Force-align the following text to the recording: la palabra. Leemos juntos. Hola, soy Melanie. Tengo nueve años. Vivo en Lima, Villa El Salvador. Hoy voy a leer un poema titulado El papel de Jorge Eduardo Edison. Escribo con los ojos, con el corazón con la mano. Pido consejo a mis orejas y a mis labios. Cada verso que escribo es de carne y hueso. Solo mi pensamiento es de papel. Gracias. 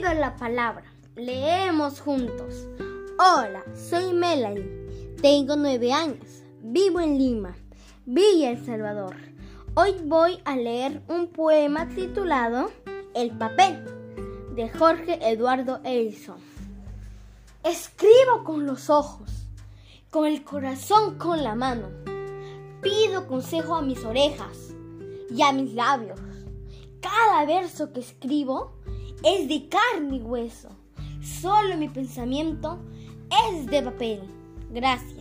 la 0.00 0.36
palabra. 0.36 0.84
Leemos 1.16 2.00
juntos. 2.00 2.68
Hola, 3.18 3.64
soy 3.74 4.12
Melanie. 4.14 5.16
Tengo 5.20 5.56
nueve 5.56 5.92
años. 5.92 6.44
Vivo 6.62 7.00
en 7.00 7.18
Lima, 7.18 7.56
Villa 8.06 8.50
El 8.50 8.64
Salvador. 8.64 9.16
Hoy 9.74 9.96
voy 10.04 10.38
a 10.44 10.56
leer 10.56 11.02
un 11.08 11.26
poema 11.26 11.88
titulado 11.88 12.70
El 13.12 13.36
papel 13.36 13.84
de 14.54 14.68
Jorge 14.70 15.18
Eduardo 15.20 15.80
Edison. 15.82 16.38
Escribo 17.64 18.44
con 18.44 18.66
los 18.66 18.90
ojos, 18.90 19.48
con 20.10 20.26
el 20.26 20.44
corazón 20.44 21.18
con 21.18 21.42
la 21.42 21.56
mano. 21.56 21.88
Pido 22.82 23.26
consejo 23.26 23.74
a 23.74 23.82
mis 23.82 24.04
orejas 24.04 24.74
y 25.28 25.42
a 25.42 25.52
mis 25.52 25.74
labios. 25.74 26.20
Cada 27.00 27.44
verso 27.46 27.92
que 27.92 28.00
escribo 28.00 28.78
es 29.24 29.48
de 29.48 29.68
carne 29.68 30.16
y 30.16 30.20
hueso. 30.20 30.68
Solo 31.20 31.76
mi 31.76 31.88
pensamiento 31.88 32.78
es 33.50 33.66
de 33.66 33.82
papel. 33.82 34.20
Gracias. 34.70 35.17